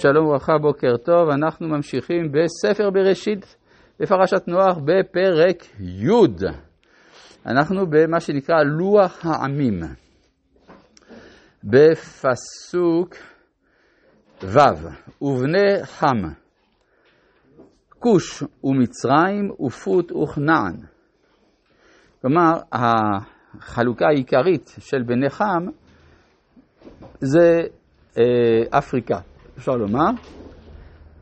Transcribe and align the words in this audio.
שלום 0.00 0.26
וברכה, 0.26 0.58
בוקר 0.58 0.96
טוב. 0.96 1.28
אנחנו 1.28 1.68
ממשיכים 1.68 2.32
בספר 2.32 2.90
בראשית, 2.90 3.56
בפרשת 4.00 4.48
נוח, 4.48 4.78
בפרק 4.84 5.80
י'. 5.80 6.46
אנחנו 7.46 7.86
במה 7.90 8.20
שנקרא 8.20 8.62
לוח 8.62 9.26
העמים. 9.26 9.80
בפסוק 11.64 13.14
ו', 14.42 14.58
ובני 15.22 15.84
חם, 15.84 16.22
כוש 17.98 18.42
ומצרים 18.64 19.50
ופוט 19.66 20.12
וכנען. 20.12 20.76
כלומר, 22.22 22.52
החלוקה 22.72 24.06
העיקרית 24.06 24.74
של 24.78 25.02
בני 25.02 25.30
חם 25.30 25.66
זה 27.20 27.62
אה, 28.18 28.78
אפריקה. 28.78 29.18
אפשר 29.58 29.72
לומר, 29.72 30.10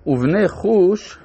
ובני 0.07 0.49
חוש 0.49 1.19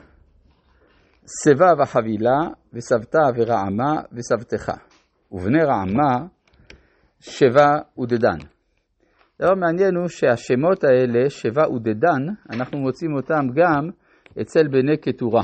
שיבה 1.44 1.74
וחבילה, 1.82 2.40
וסבתה 2.74 3.22
ורעמה, 3.38 4.02
וסבתך. 4.14 4.72
ובני 5.32 5.64
רעמה, 5.64 6.26
שבה 7.20 7.70
ודדן. 8.00 8.38
דבר 9.42 9.56
מעניין 9.56 9.96
הוא 9.96 10.08
שהשמות 10.08 10.84
האלה, 10.84 11.30
שבה 11.30 11.70
ודדן, 11.70 12.34
אנחנו 12.50 12.78
מוצאים 12.78 13.16
אותם 13.16 13.48
גם 13.56 13.90
אצל 14.42 14.68
בני 14.68 14.98
קטורה. 14.98 15.44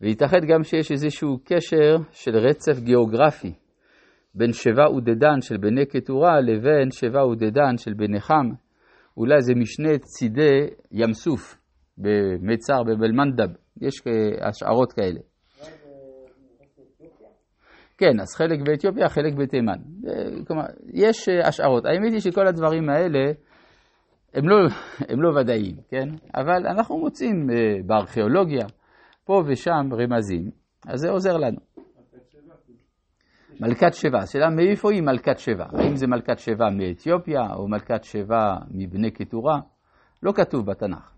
וייתכן 0.00 0.40
גם 0.48 0.62
שיש 0.62 0.92
איזשהו 0.92 1.38
קשר 1.44 1.96
של 2.10 2.36
רצף 2.36 2.80
גיאוגרפי 2.80 3.52
בין 4.34 4.52
שבה 4.52 4.90
ודדן 4.96 5.40
של 5.40 5.56
בני 5.56 5.86
קטורה 5.86 6.40
לבין 6.40 6.90
שבה 6.90 7.26
ודדן 7.26 7.76
של 7.76 7.94
בני 7.94 8.20
חם, 8.20 8.50
אולי 9.16 9.42
זה 9.42 9.54
משני 9.54 9.98
צידי 9.98 10.66
ים 10.92 11.12
סוף, 11.12 11.56
במיצר, 11.98 12.82
בבלמנדב, 12.82 13.48
יש 13.80 13.94
השערות 14.40 14.92
כאלה. 14.92 15.20
כן, 17.98 18.20
אז 18.20 18.34
חלק 18.36 18.58
באתיופיה, 18.66 19.08
חלק 19.08 19.34
בתימן. 19.34 19.78
כלומר, 20.46 20.64
יש 20.92 21.28
השערות. 21.28 21.84
האמת 21.86 22.12
היא 22.12 22.20
שכל 22.20 22.46
הדברים 22.46 22.90
האלה 22.90 23.32
הם 24.34 24.48
לא, 24.48 24.56
הם 25.10 25.22
לא 25.22 25.40
ודאיים, 25.40 25.76
כן? 25.88 26.08
אבל 26.34 26.66
אנחנו 26.66 26.98
מוצאים 26.98 27.50
אה, 27.50 27.56
בארכיאולוגיה, 27.86 28.66
פה 29.24 29.42
ושם 29.46 29.88
רמזים, 29.92 30.50
אז 30.86 31.00
זה 31.00 31.10
עוזר 31.10 31.36
לנו. 31.36 31.58
מלכת 33.60 33.92
שבע, 33.92 34.18
השאלה 34.18 34.50
מאיפה 34.50 34.92
היא 34.92 35.02
מלכת 35.02 35.38
שבע? 35.38 35.64
האם 35.72 35.96
זה 35.96 36.06
מלכת 36.06 36.38
שבע 36.38 36.70
מאתיופיה 36.70 37.40
או 37.56 37.68
מלכת 37.68 38.04
שבע 38.04 38.56
מבני 38.70 39.10
קטורה? 39.10 39.60
לא 40.22 40.32
כתוב 40.32 40.66
בתנ"ך. 40.66 41.12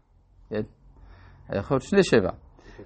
כן? 0.49 0.63
יכול 1.59 1.75
להיות 1.75 1.83
שני 1.83 2.03
שבע. 2.03 2.31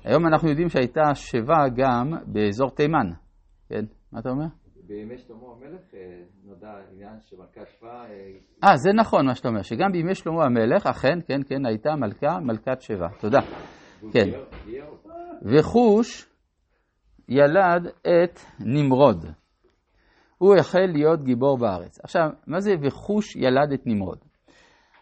היום 0.05 0.27
אנחנו 0.27 0.49
יודעים 0.49 0.69
שהייתה 0.69 1.15
שבע 1.15 1.69
גם 1.77 2.13
באזור 2.27 2.71
תימן. 2.71 3.11
כן? 3.69 3.85
מה 4.13 4.21
אתה 4.21 4.31
אומר? 4.31 4.47
בימי 4.87 5.19
שלמה 5.19 5.47
המלך 5.57 5.95
אה, 5.95 6.23
נודע 6.45 6.73
עניין 6.93 7.21
שמלכת 7.21 7.69
שבע... 7.79 8.05
אה, 8.65 8.77
זה 8.77 8.91
נכון 8.95 9.27
מה 9.27 9.35
שאתה 9.35 9.49
אומר, 9.49 9.63
שגם 9.63 9.93
בימי 9.93 10.15
שלמה 10.15 10.45
המלך, 10.45 10.87
אכן, 10.87 11.19
כן, 11.29 11.41
כן, 11.49 11.67
הייתה 11.67 11.91
מלכה, 11.97 12.39
מלכת 12.41 12.81
שבע. 12.81 13.09
תודה. 13.21 13.39
כן. 14.13 14.31
וחוש 15.43 16.30
ילד 17.31 17.87
את 17.87 18.41
נמרוד. 18.61 19.27
הוא 20.39 20.57
החל 20.57 20.87
להיות 20.93 21.25
גיבור 21.25 21.59
בארץ. 21.59 22.01
עכשיו, 22.05 22.31
מה 22.47 22.61
זה 22.61 22.75
וחוש 22.83 23.37
ילד 23.37 23.73
את 23.75 23.87
נמרוד? 23.87 24.19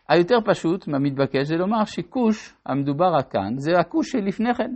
היותר 0.08 0.36
פשוט, 0.44 0.88
מה 0.88 0.98
מתבקש, 0.98 1.46
זה 1.46 1.56
לומר 1.56 1.84
שכוש, 1.84 2.54
המדובר 2.66 3.22
כאן, 3.30 3.54
זה 3.56 3.72
הכוש 3.80 4.10
שלפני 4.10 4.54
כן. 4.54 4.74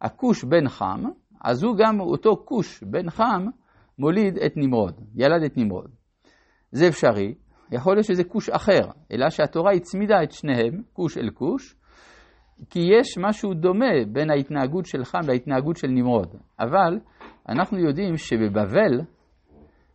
הכוש 0.00 0.44
בן 0.44 0.68
חם, 0.68 1.04
אז 1.44 1.62
הוא 1.62 1.76
גם, 1.78 2.00
אותו 2.00 2.42
כוש 2.44 2.82
בן 2.82 3.10
חם, 3.10 3.46
מוליד 3.98 4.38
את 4.38 4.52
נמרוד, 4.56 5.00
ילד 5.14 5.42
את 5.42 5.56
נמרוד. 5.56 5.90
זה 6.72 6.88
אפשרי, 6.88 7.34
יכול 7.72 7.94
להיות 7.94 8.06
שזה 8.06 8.24
כוש 8.24 8.50
אחר, 8.50 8.90
אלא 9.12 9.30
שהתורה 9.30 9.72
הצמידה 9.72 10.22
את 10.22 10.32
שניהם, 10.32 10.82
כוש 10.92 11.18
אל 11.18 11.30
כוש, 11.30 11.74
כי 12.70 12.78
יש 12.78 13.18
משהו 13.18 13.54
דומה 13.54 14.04
בין 14.12 14.30
ההתנהגות 14.30 14.86
של 14.86 15.04
חם 15.04 15.20
להתנהגות 15.28 15.76
של 15.76 15.88
נמרוד. 15.88 16.34
אבל 16.60 16.98
אנחנו 17.48 17.78
יודעים 17.78 18.16
שבבבל, 18.16 19.00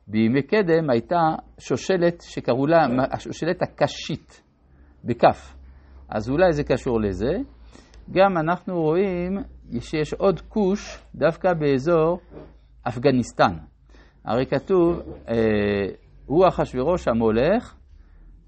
בימי 0.07 0.41
קדם 0.41 0.89
הייתה 0.89 1.21
שושלת 1.59 2.21
שקראו 2.21 2.67
לה 2.67 2.87
השושלת 3.11 3.61
הקשית, 3.61 4.41
בכף. 5.03 5.55
אז 6.09 6.29
אולי 6.29 6.51
זה 6.53 6.63
קשור 6.63 7.01
לזה. 7.01 7.33
גם 8.11 8.37
אנחנו 8.37 8.81
רואים 8.81 9.37
שיש 9.79 10.13
עוד 10.13 10.41
כוש 10.41 11.03
דווקא 11.15 11.53
באזור 11.53 12.19
אפגניסטן. 12.87 13.53
הרי 14.25 14.45
כתוב, 14.45 14.99
אה, 15.29 15.35
הוא 16.25 16.47
אחשוורוש 16.47 17.07
המולך 17.07 17.75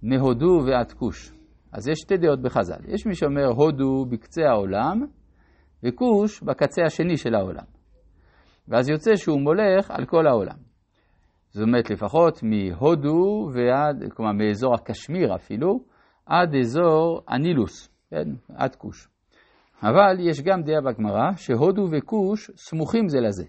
מהודו 0.03 0.61
ועד 0.65 0.91
כוש. 0.91 1.36
אז 1.77 1.87
יש 1.87 1.99
שתי 1.99 2.17
דעות 2.17 2.41
בחז"ל. 2.41 2.79
יש 2.87 3.05
מי 3.05 3.15
שאומר 3.15 3.45
הודו 3.45 4.05
בקצה 4.09 4.41
העולם 4.49 5.05
וכוש 5.83 6.41
בקצה 6.43 6.81
השני 6.85 7.17
של 7.17 7.35
העולם. 7.35 7.63
ואז 8.67 8.89
יוצא 8.89 9.15
שהוא 9.15 9.41
מולך 9.41 9.91
על 9.91 10.05
כל 10.05 10.27
העולם. 10.27 10.57
זאת 11.49 11.63
אומרת, 11.63 11.89
לפחות 11.89 12.43
מהודו 12.43 13.49
ועד, 13.53 14.03
כלומר 14.13 14.31
מאזור 14.31 14.73
הקשמיר 14.73 15.35
אפילו, 15.35 15.79
עד 16.25 16.55
אזור 16.55 17.21
הנילוס, 17.27 17.89
כן? 18.09 18.29
עד 18.55 18.75
כוש. 18.75 19.07
אבל 19.83 20.17
יש 20.19 20.41
גם 20.41 20.61
דעה 20.63 20.81
בגמרא 20.81 21.31
שהודו 21.35 21.85
וכוש 21.91 22.51
סמוכים 22.55 23.07
זה 23.07 23.19
לזה. 23.19 23.45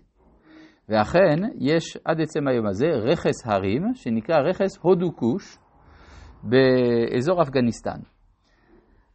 ואכן, 0.88 1.36
יש 1.58 1.98
עד 2.04 2.20
עצם 2.20 2.48
היום 2.48 2.66
הזה 2.66 2.86
רכס 2.86 3.46
הרים, 3.46 3.94
שנקרא 3.94 4.36
רכס 4.38 4.78
הודו 4.80 5.16
כוש, 5.16 5.58
באזור 6.42 7.42
אפגניסטן. 7.42 8.17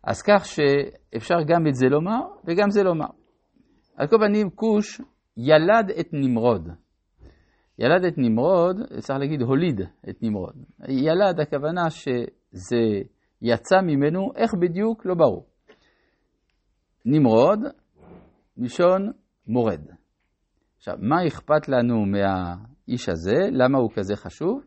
אז 0.04 0.22
כך 0.22 0.46
שאפשר 0.46 1.36
גם 1.48 1.68
את 1.68 1.76
זה 1.76 1.86
לומר 1.90 2.22
וגם 2.46 2.70
זה 2.70 2.84
לומר. 2.84 3.08
על 3.96 4.08
כל 4.08 4.18
פנים, 4.18 4.50
כוש 4.50 5.02
ילד 5.38 5.90
את 6.00 6.08
נמרוד. 6.14 6.70
ילד 7.80 8.06
את 8.06 8.14
נמרוד, 8.18 8.78
צריך 9.00 9.20
להגיד 9.20 9.42
הוליד 9.42 9.82
את 10.10 10.24
נמרוד. 10.24 10.56
ילד, 10.90 11.40
הכוונה 11.40 11.90
שזה 11.90 13.02
יצא 13.42 13.76
ממנו, 13.84 14.32
איך 14.36 14.52
בדיוק? 14.62 15.06
לא 15.06 15.16
ברור. 15.16 15.46
נמרוד, 17.06 17.60
מלשון 18.58 19.12
מורד. 19.48 19.82
עכשיו, 20.78 20.96
מה 21.00 21.28
אכפת 21.28 21.68
לנו 21.68 22.06
מהאיש 22.06 23.10
הזה? 23.10 23.38
למה 23.52 23.78
הוא 23.78 23.92
כזה 23.96 24.16
חשוב? 24.16 24.62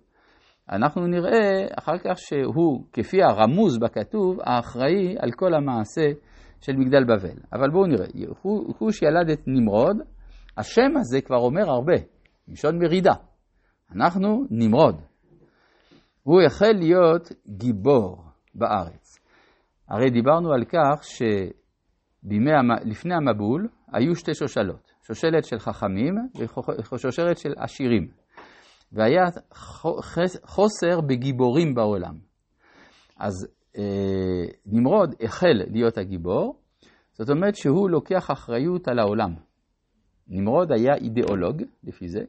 אנחנו 0.72 1.06
נראה 1.06 1.66
אחר 1.78 1.98
כך 1.98 2.18
שהוא, 2.18 2.84
כפי 2.92 3.22
הרמוז 3.22 3.78
בכתוב, 3.78 4.38
האחראי 4.44 5.16
על 5.18 5.30
כל 5.36 5.54
המעשה 5.54 6.06
של 6.60 6.72
מגדל 6.76 7.04
בבל. 7.04 7.38
אבל 7.52 7.70
בואו 7.70 7.86
נראה, 7.86 8.06
חוש 8.78 9.02
ילד 9.02 9.30
את 9.30 9.40
נמרוד, 9.46 9.96
השם 10.56 10.96
הזה 10.96 11.20
כבר 11.20 11.36
אומר 11.36 11.70
הרבה. 11.70 11.96
מלשון 12.48 12.78
מרידה. 12.78 13.14
אנחנו 13.94 14.44
נמרוד. 14.50 15.00
הוא 16.22 16.42
החל 16.42 16.72
להיות 16.78 17.32
גיבור 17.48 18.24
בארץ. 18.54 19.18
הרי 19.88 20.10
דיברנו 20.10 20.52
על 20.52 20.64
כך 20.64 21.04
שלפני 22.24 23.14
המבול 23.14 23.68
היו 23.92 24.14
שתי 24.14 24.34
שושלות, 24.34 24.92
שושלת 25.02 25.44
של 25.44 25.58
חכמים 25.58 26.14
ושושלת 26.92 27.38
של 27.38 27.52
עשירים. 27.56 28.08
והיה 28.92 29.24
חוסר 30.44 31.00
בגיבורים 31.00 31.74
בעולם. 31.74 32.14
אז 33.18 33.48
אה, 33.78 34.44
נמרוד 34.66 35.14
החל 35.20 35.62
להיות 35.70 35.98
הגיבור, 35.98 36.56
זאת 37.12 37.30
אומרת 37.30 37.56
שהוא 37.56 37.90
לוקח 37.90 38.30
אחריות 38.30 38.88
על 38.88 38.98
העולם. 38.98 39.34
נמרוד 40.28 40.72
היה 40.72 40.94
אידיאולוג, 40.94 41.62
לפי 41.84 42.08
זה, 42.08 42.20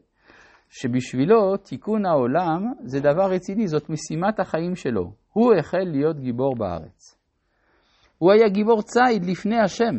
שבשבילו 0.70 1.58
תיקון 1.58 2.06
העולם 2.06 2.74
זה 2.84 3.00
דבר 3.00 3.32
רציני, 3.32 3.68
זאת 3.68 3.90
משימת 3.90 4.40
החיים 4.40 4.76
שלו. 4.76 5.12
הוא 5.34 5.54
החל 5.60 5.84
להיות 5.92 6.20
גיבור 6.20 6.56
בארץ. 6.56 7.18
הוא 8.18 8.32
היה 8.32 8.50
גיבור 8.50 8.82
ציד 8.82 9.26
לפני 9.26 9.60
השם. 9.60 9.96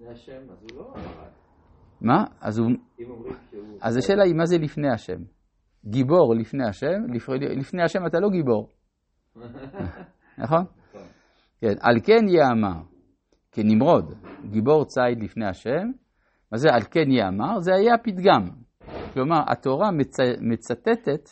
לא 0.00 0.94
מה? 2.00 2.24
אז 2.40 2.58
הוא... 2.58 2.70
אז 3.82 3.96
השאלה 3.96 4.24
היא, 4.24 4.34
מה 4.34 4.46
זה 4.46 4.58
לפני 4.58 4.92
השם? 4.92 5.22
גיבור 5.84 6.34
לפני 6.34 6.68
השם, 6.68 7.02
לפני 7.56 7.82
השם 7.82 8.06
אתה 8.06 8.20
לא 8.20 8.28
גיבור. 8.30 8.70
נכון? 10.42 10.64
כן, 11.60 11.74
על 11.80 12.00
כן 12.04 12.28
יאמר, 12.28 12.80
כנמרוד, 13.52 14.14
גיבור 14.50 14.84
ציד 14.84 15.22
לפני 15.22 15.46
השם, 15.46 15.90
מה 16.52 16.58
זה 16.58 16.68
על 16.72 16.82
כן 16.90 17.10
יאמר? 17.10 17.60
זה 17.60 17.74
היה 17.74 17.98
פתגם. 17.98 18.48
כלומר, 19.14 19.40
התורה 19.46 19.90
מצ... 19.90 20.16
מצטטת 20.40 21.28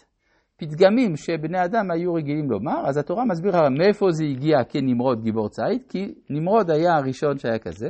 פתגמים 0.56 1.16
שבני 1.16 1.64
אדם 1.64 1.90
היו 1.90 2.14
רגילים 2.14 2.50
לומר, 2.50 2.88
אז 2.88 2.96
התורה 2.96 3.24
מסבירה 3.24 3.70
מאיפה 3.70 4.10
זה 4.10 4.24
הגיע 4.24 4.64
כנמרוד 4.68 5.22
גיבור 5.22 5.48
ציד, 5.48 5.82
כי 5.88 6.14
נמרוד 6.30 6.70
היה 6.70 6.96
הראשון 6.96 7.38
שהיה 7.38 7.58
כזה, 7.58 7.88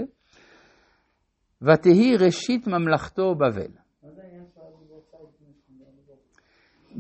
ותהי 1.63 2.17
ראשית 2.17 2.67
ממלכתו 2.67 3.35
בבל. 3.35 3.86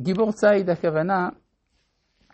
גיבור 0.02 0.32
ציד 0.32 0.70
הכוונה 0.70 1.28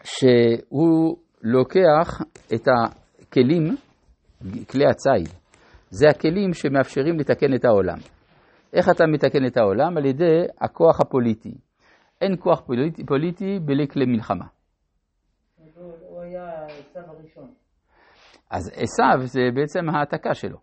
שהוא 0.05 1.17
לוקח 1.43 2.21
את 2.55 2.69
הכלים, 2.69 3.77
כלי 4.71 4.85
הציד, 4.87 5.29
זה 5.91 6.09
הכלים 6.09 6.55
שמאפשרים 6.55 7.19
לתקן 7.19 7.55
את 7.55 7.65
העולם. 7.65 7.99
איך 8.73 8.89
אתה 8.89 9.05
מתקן 9.07 9.47
את 9.47 9.57
העולם? 9.57 9.97
על 9.97 10.07
ידי 10.07 10.45
הכוח 10.61 11.01
הפוליטי. 11.01 11.55
אין 12.21 12.37
כוח 12.39 12.61
פוליטי, 12.61 13.05
פוליטי 13.07 13.59
בלי 13.59 13.89
כלי 13.89 14.07
מלחמה. 14.07 14.45
הוא 16.01 16.21
היה 16.23 16.65
עשיו 16.65 17.03
הראשון. 17.07 17.51
אז 18.51 18.71
עשיו 18.75 19.27
זה 19.27 19.41
בעצם 19.55 19.89
העתקה 19.91 20.35
שלו. 20.35 20.59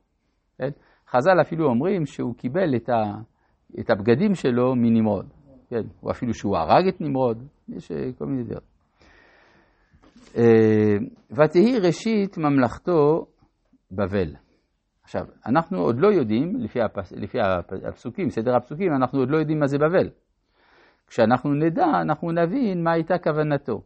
כן? 0.57 0.69
חז"ל 1.09 1.41
אפילו 1.41 1.65
אומרים 1.65 2.05
שהוא 2.05 2.35
קיבל 2.35 2.75
את, 2.75 2.89
ה, 2.89 3.03
את 3.79 3.89
הבגדים 3.89 4.35
שלו 4.35 4.75
מנמרוד. 4.75 5.38
כן? 5.69 5.81
או 6.03 6.11
אפילו 6.11 6.33
שהוא 6.33 6.57
הרג 6.57 6.87
את 6.87 7.01
נמרוד, 7.01 7.47
יש 7.69 7.91
אה, 7.91 8.13
כל 8.17 8.25
מיני 8.25 8.43
דעות. 8.43 8.63
אה, 10.37 10.97
ותהי 11.31 11.79
ראשית 11.79 12.37
ממלכתו 12.37 13.25
בבל. 13.91 14.35
עכשיו, 15.03 15.21
אנחנו 15.45 15.77
עוד 15.77 15.99
לא 15.99 16.07
יודעים, 16.07 16.55
לפי, 16.55 16.81
הפס, 16.81 17.11
לפי 17.11 17.37
הפסוקים, 17.87 18.29
סדר 18.29 18.55
הפסוקים, 18.55 18.93
אנחנו 18.93 19.19
עוד 19.19 19.29
לא 19.29 19.37
יודעים 19.37 19.59
מה 19.59 19.67
זה 19.67 19.77
בבל. 19.77 20.09
כשאנחנו 21.07 21.53
נדע, 21.53 21.85
אנחנו 22.01 22.31
נבין 22.31 22.83
מה 22.83 22.91
הייתה 22.93 23.17
כוונתו. 23.23 23.81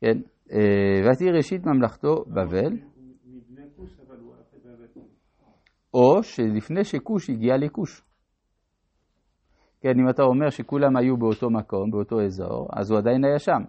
כן, 0.00 0.18
אה, 0.52 1.10
ותהי 1.12 1.30
ראשית 1.30 1.66
ממלכתו 1.66 2.24
בבל. 2.28 2.76
או 5.94 6.22
שלפני 6.22 6.84
שכוש 6.84 7.30
הגיע 7.30 7.56
לכוש. 7.56 8.02
כן, 9.84 10.00
אם 10.00 10.08
אתה 10.10 10.22
אומר 10.22 10.50
שכולם 10.50 10.96
היו 10.96 11.16
באותו 11.16 11.50
מקום, 11.50 11.90
באותו 11.90 12.22
אזור, 12.22 12.68
אז 12.72 12.90
הוא 12.90 12.98
עדיין 12.98 13.24
היה 13.24 13.38
שם. 13.38 13.62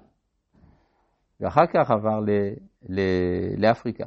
ואחר 1.39 1.65
כך 1.73 1.91
עבר 1.91 2.19
ל, 2.19 2.29
ל, 2.89 2.99
לאפריקה. 3.57 4.05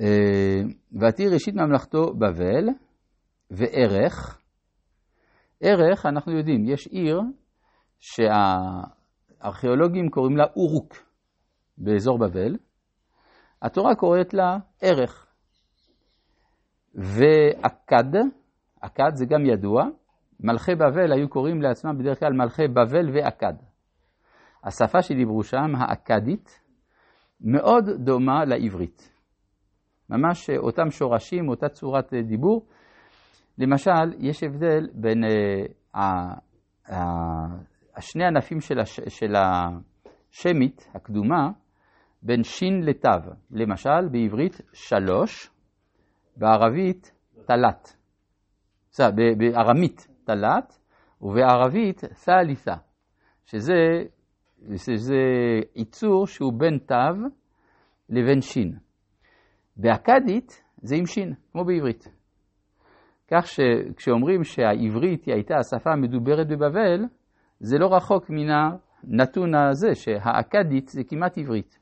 אה, 0.00 0.60
ותהי 1.00 1.28
ראשית 1.28 1.54
ממלכתו 1.54 2.14
בבל, 2.14 2.68
וערך, 3.50 4.40
ערך, 5.60 6.06
אנחנו 6.06 6.32
יודעים, 6.32 6.64
יש 6.64 6.86
עיר 6.86 7.20
שהארכיאולוגים 7.98 10.08
קוראים 10.08 10.36
לה 10.36 10.44
אורוק 10.56 10.94
באזור 11.78 12.18
בבל, 12.18 12.56
התורה 13.62 13.94
קוראת 13.94 14.34
לה 14.34 14.56
ערך. 14.82 15.26
ואכד, 16.94 18.12
אכד 18.86 19.10
זה 19.14 19.26
גם 19.26 19.46
ידוע, 19.46 19.84
מלכי 20.40 20.74
בבל 20.74 21.12
היו 21.12 21.28
קוראים 21.28 21.62
לעצמם 21.62 21.98
בדרך 21.98 22.20
כלל 22.20 22.32
מלכי 22.32 22.68
בבל 22.68 23.10
ואכד. 23.14 23.54
השפה 24.64 25.02
שדיברו 25.02 25.42
שם, 25.42 25.74
האכדית, 25.78 26.60
מאוד 27.40 27.90
דומה 28.04 28.44
לעברית. 28.44 29.12
ממש 30.10 30.50
אותם 30.50 30.90
שורשים, 30.90 31.48
אותה 31.48 31.68
צורת 31.68 32.14
דיבור. 32.14 32.66
למשל, 33.58 34.12
יש 34.18 34.42
הבדל 34.42 34.88
בין 34.94 35.24
uh, 35.24 35.96
uh, 35.96 36.00
uh, 36.88 36.92
שני 38.00 38.24
ענפים 38.24 38.60
של, 38.60 38.80
הש, 38.80 39.00
של 39.08 39.34
השמית 39.36 40.90
הקדומה, 40.94 41.50
בין 42.22 42.42
שין 42.42 42.80
לתו. 42.82 43.30
למשל, 43.50 44.08
בעברית 44.10 44.60
שלוש, 44.72 45.50
בערבית 46.36 47.12
תלת. 47.46 47.95
בארמית 49.38 50.08
תלת, 50.24 50.78
ובערבית 51.22 52.00
ת'לית'ה, 52.24 52.76
שזה, 53.44 53.74
שזה 54.76 55.22
ייצור 55.76 56.26
שהוא 56.26 56.52
בין 56.52 56.78
תו 56.78 57.28
לבין 58.08 58.40
שין. 58.40 58.78
באכדית 59.76 60.62
זה 60.76 60.96
עם 60.96 61.06
שין, 61.06 61.34
כמו 61.52 61.64
בעברית. 61.64 62.08
כך 63.30 63.46
שכשאומרים 63.46 64.44
שהעברית 64.44 65.24
היא 65.24 65.34
הייתה 65.34 65.54
השפה 65.56 65.90
המדוברת 65.92 66.48
בבבל, 66.48 67.04
זה 67.60 67.78
לא 67.78 67.96
רחוק 67.96 68.30
מן 68.30 68.50
הנתון 68.50 69.54
הזה, 69.54 69.94
שהאכדית 69.94 70.88
זה 70.88 71.04
כמעט 71.08 71.38
עברית. 71.38 71.78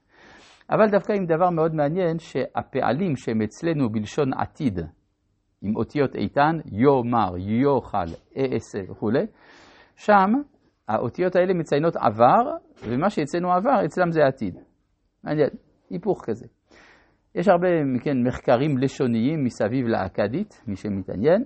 אבל 0.70 0.90
דווקא 0.90 1.12
עם 1.12 1.26
דבר 1.26 1.50
מאוד 1.50 1.74
מעניין, 1.74 2.18
שהפעלים 2.18 3.16
שהם 3.16 3.42
אצלנו 3.42 3.88
בלשון 3.92 4.34
עתיד, 4.34 4.80
עם 5.64 5.76
אותיות 5.76 6.14
איתן, 6.16 6.56
יאמר, 6.72 7.36
יאכל, 7.38 8.14
אעשה 8.36 8.78
וכולי, 8.90 9.26
שם 9.96 10.30
האותיות 10.88 11.36
האלה 11.36 11.54
מציינות 11.54 11.96
עבר, 11.96 12.56
ומה 12.88 13.10
שאצלנו 13.10 13.52
עבר, 13.52 13.84
אצלם 13.84 14.10
זה 14.10 14.26
עתיד. 14.26 14.54
מעניין, 15.24 15.48
היפוך 15.90 16.24
כזה. 16.24 16.46
יש 17.34 17.48
הרבה 17.48 17.68
כן, 18.04 18.22
מחקרים 18.26 18.78
לשוניים 18.78 19.44
מסביב 19.44 19.86
לאכדית, 19.86 20.62
מי 20.66 20.76
שמתעניין. 20.76 21.44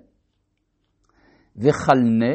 וחלנה, 1.57 2.35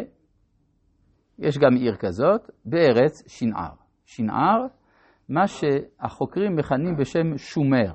יש 1.40 1.58
גם 1.58 1.76
עיר 1.76 1.96
כזאת, 1.96 2.50
בארץ 2.66 3.24
שנער. 3.28 3.74
שנער, 4.06 4.66
מה 5.30 5.48
שהחוקרים 5.48 6.56
מכנים 6.56 6.96
בשם 6.98 7.38
שומר. 7.38 7.94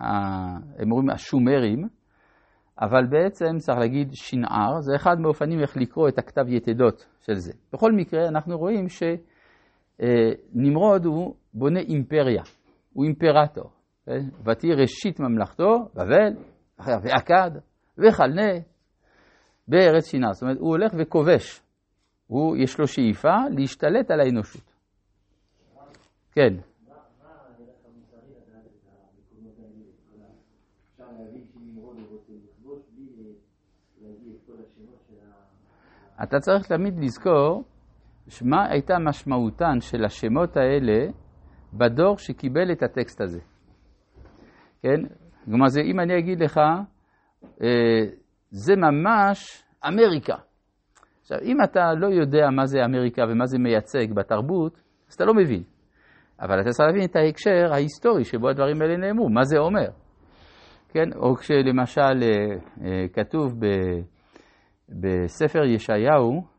הם 0.00 0.92
אומרים 0.92 1.10
השומרים, 1.10 1.88
אבל 2.80 3.06
בעצם 3.06 3.56
צריך 3.58 3.78
להגיד 3.78 4.08
שנער, 4.12 4.80
זה 4.80 4.96
אחד 4.96 5.20
מאופנים 5.20 5.60
איך 5.60 5.76
לקרוא 5.76 6.08
את 6.08 6.18
הכתב 6.18 6.48
יתדות 6.48 7.06
של 7.20 7.34
זה. 7.34 7.52
בכל 7.72 7.92
מקרה, 7.92 8.28
אנחנו 8.28 8.58
רואים 8.58 8.86
שנמרוד 9.98 11.04
הוא 11.04 11.34
בונה 11.54 11.80
אימפריה, 11.80 12.42
הוא 12.92 13.04
אימפרטור. 13.04 13.70
כן? 14.06 14.28
ותהי 14.44 14.74
ראשית 14.74 15.20
ממלכתו, 15.20 15.88
בבל, 15.94 16.32
ואכד, 16.78 17.50
וחלנה, 17.98 18.52
בארץ 19.68 20.10
שינה. 20.10 20.32
זאת 20.32 20.42
אומרת, 20.42 20.58
הוא 20.58 20.68
הולך 20.68 20.92
וכובש. 20.98 21.60
הוא, 22.26 22.56
יש 22.56 22.78
לו 22.78 22.86
שאיפה 22.86 23.36
להשתלט 23.50 24.10
על 24.10 24.20
האנושות. 24.20 24.74
כן. 26.32 26.54
אתה 36.22 36.38
צריך 36.38 36.66
תמיד 36.66 36.94
לזכור 36.98 37.64
מה 38.42 38.66
הייתה 38.70 38.98
משמעותן 38.98 39.80
של 39.80 40.04
השמות 40.04 40.56
האלה 40.56 41.06
בדור 41.72 42.18
שקיבל 42.18 42.72
את 42.72 42.82
הטקסט 42.82 43.20
הזה. 43.20 43.40
כן? 44.82 45.00
כלומר, 45.44 45.68
זה, 45.68 45.80
אם 45.80 46.00
אני 46.00 46.18
אגיד 46.18 46.42
לך, 46.42 46.60
אה, 47.62 48.04
זה 48.50 48.76
ממש 48.76 49.64
אמריקה. 49.88 50.36
עכשיו, 51.20 51.38
אם 51.42 51.56
אתה 51.64 51.94
לא 51.94 52.06
יודע 52.06 52.50
מה 52.50 52.66
זה 52.66 52.84
אמריקה 52.84 53.22
ומה 53.30 53.46
זה 53.46 53.58
מייצג 53.58 54.12
בתרבות, 54.14 54.82
אז 55.08 55.14
אתה 55.14 55.24
לא 55.24 55.34
מבין. 55.34 55.62
אבל 56.40 56.60
אתה 56.60 56.70
צריך 56.70 56.88
להבין 56.88 57.04
את 57.04 57.16
ההקשר 57.16 57.72
ההיסטורי 57.72 58.24
שבו 58.24 58.48
הדברים 58.48 58.82
האלה 58.82 58.96
נאמרו, 58.96 59.28
מה 59.28 59.44
זה 59.44 59.58
אומר. 59.58 59.88
כן? 60.88 61.12
או 61.16 61.34
כשלמשל 61.34 62.22
אה, 62.22 62.56
אה, 62.84 63.06
כתוב 63.12 63.54
ב, 63.58 63.66
בספר 64.88 65.64
ישעיהו, 65.64 66.54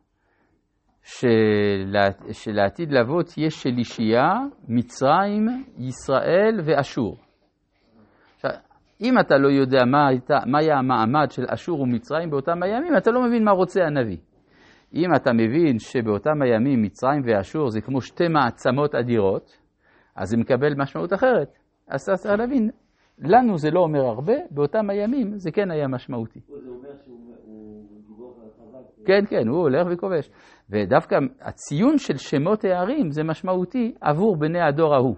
של, 1.03 1.95
שלעתיד 2.31 2.91
לבוא 2.91 3.23
תהיה 3.23 3.49
שלישייה, 3.49 4.29
מצרים, 4.67 5.45
ישראל 5.77 6.59
ואשור. 6.65 7.17
אם 9.01 9.19
אתה 9.19 9.37
לא 9.37 9.47
יודע 9.47 9.85
מה, 9.85 10.07
הייתה, 10.07 10.37
מה 10.45 10.59
היה 10.59 10.77
המעמד 10.77 11.31
של 11.31 11.43
אשור 11.47 11.81
ומצרים 11.81 12.29
באותם 12.29 12.63
הימים, 12.63 12.97
אתה 12.97 13.11
לא 13.11 13.23
מבין 13.27 13.43
מה 13.43 13.51
רוצה 13.51 13.83
הנביא. 13.83 14.17
אם 14.93 15.15
אתה 15.15 15.33
מבין 15.33 15.79
שבאותם 15.79 16.41
הימים 16.41 16.81
מצרים 16.81 17.21
ואשור 17.25 17.69
זה 17.69 17.81
כמו 17.81 18.01
שתי 18.01 18.27
מעצמות 18.27 18.95
אדירות, 18.95 19.57
אז 20.15 20.29
זה 20.29 20.37
מקבל 20.37 20.73
משמעות 20.77 21.13
אחרת. 21.13 21.57
אז 21.87 22.05
צריך 22.05 22.39
להבין, 22.39 22.69
לנו 23.19 23.57
זה 23.57 23.71
לא 23.71 23.79
אומר 23.79 24.05
הרבה, 24.05 24.33
באותם 24.51 24.89
הימים 24.89 25.37
זה 25.37 25.51
כן 25.51 25.71
היה 25.71 25.87
משמעותי. 25.87 26.39
כן, 29.05 29.25
כן, 29.29 29.47
הוא 29.47 29.57
הולך 29.59 29.87
וכובש. 29.91 30.29
ודווקא 30.69 31.15
הציון 31.41 31.97
של 31.97 32.17
שמות 32.17 32.63
הערים 32.63 33.11
זה 33.11 33.23
משמעותי 33.23 33.95
עבור 34.01 34.37
בני 34.39 34.61
הדור 34.61 34.95
ההוא. 34.95 35.15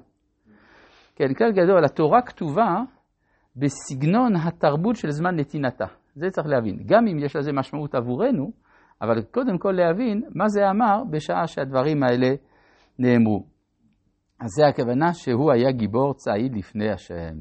כן, 1.16 1.34
כלל 1.34 1.52
גדול, 1.52 1.86
התורה 1.86 2.22
כתובה 2.22 2.76
בסגנון 3.56 4.36
התרבות 4.36 4.96
של 4.96 5.12
זמן 5.12 5.36
נתינתה. 5.36 5.86
זה 6.16 6.30
צריך 6.30 6.48
להבין. 6.48 6.80
גם 6.86 7.08
אם 7.08 7.20
יש 7.20 7.36
לזה 7.36 7.52
משמעות 7.54 7.96
עבורנו, 7.96 8.52
אבל 9.02 9.22
קודם 9.22 9.58
כל 9.58 9.72
להבין 9.72 10.22
מה 10.36 10.48
זה 10.48 10.70
אמר 10.70 11.04
בשעה 11.12 11.48
שהדברים 11.48 12.04
האלה 12.04 12.36
נאמרו. 13.00 13.44
אז 14.40 14.50
זה 14.58 14.68
הכוונה 14.68 15.14
שהוא 15.14 15.52
היה 15.52 15.72
גיבור 15.72 16.14
צעיד 16.14 16.56
לפני 16.56 16.92
השם. 16.92 17.40